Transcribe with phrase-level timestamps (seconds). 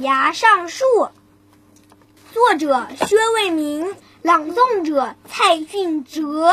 [0.00, 0.84] 崖上树》，
[2.32, 6.50] 作者薛卫民，朗诵者蔡俊哲。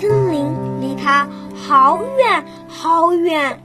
[0.00, 3.60] 森林离他好远好远，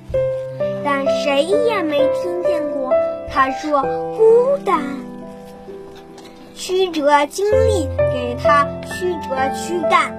[0.84, 2.92] 但谁也没听见过
[3.31, 3.83] 他说
[4.17, 4.81] 孤单。
[6.56, 10.12] 曲折经历给他曲折躯干，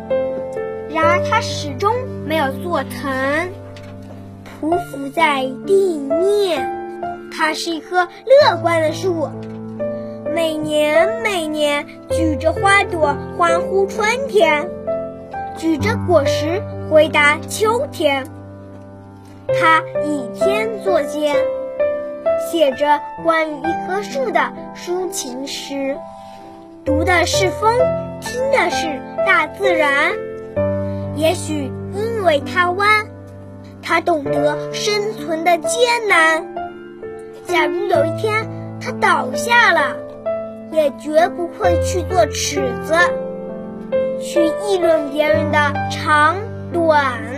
[0.91, 1.93] 然而他始终
[2.25, 3.51] 没有做疼。
[4.65, 6.67] 匍匐在地面，
[7.31, 9.29] 它是一棵乐观的树，
[10.35, 14.71] 每年每年举着花朵欢呼春天，
[15.58, 18.27] 举着果实回答秋天。
[19.49, 21.36] 它以天作笺，
[22.50, 25.99] 写着关于一棵树的抒情诗，
[26.86, 27.71] 读的是风，
[28.22, 30.13] 听的是大自然。
[31.17, 33.14] 也许因为它弯。
[33.84, 36.55] 他懂得生存的艰难。
[37.47, 38.48] 假如有一天
[38.80, 39.96] 他倒下了，
[40.72, 42.94] 也绝不会去做尺子，
[44.20, 46.36] 去议论别人的长
[46.72, 47.33] 短。